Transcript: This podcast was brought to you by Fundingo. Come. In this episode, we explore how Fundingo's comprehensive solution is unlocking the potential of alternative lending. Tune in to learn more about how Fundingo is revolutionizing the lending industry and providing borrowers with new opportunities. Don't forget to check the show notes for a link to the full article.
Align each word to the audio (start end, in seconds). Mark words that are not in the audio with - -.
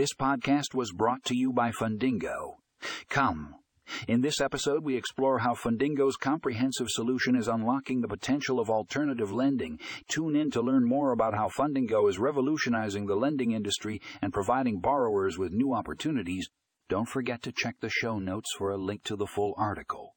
This 0.00 0.14
podcast 0.14 0.74
was 0.74 0.92
brought 0.92 1.24
to 1.24 1.36
you 1.36 1.52
by 1.52 1.72
Fundingo. 1.72 2.54
Come. 3.10 3.56
In 4.08 4.22
this 4.22 4.40
episode, 4.40 4.82
we 4.82 4.96
explore 4.96 5.40
how 5.40 5.52
Fundingo's 5.52 6.16
comprehensive 6.16 6.88
solution 6.88 7.36
is 7.36 7.48
unlocking 7.48 8.00
the 8.00 8.08
potential 8.08 8.58
of 8.58 8.70
alternative 8.70 9.30
lending. 9.30 9.78
Tune 10.08 10.36
in 10.36 10.50
to 10.52 10.62
learn 10.62 10.88
more 10.88 11.12
about 11.12 11.34
how 11.34 11.50
Fundingo 11.50 12.08
is 12.08 12.18
revolutionizing 12.18 13.04
the 13.04 13.14
lending 13.14 13.52
industry 13.52 14.00
and 14.22 14.32
providing 14.32 14.80
borrowers 14.80 15.36
with 15.36 15.52
new 15.52 15.74
opportunities. 15.74 16.48
Don't 16.88 17.06
forget 17.06 17.42
to 17.42 17.52
check 17.52 17.74
the 17.80 17.90
show 17.90 18.18
notes 18.18 18.54
for 18.56 18.70
a 18.70 18.78
link 18.78 19.02
to 19.04 19.16
the 19.16 19.26
full 19.26 19.52
article. 19.58 20.09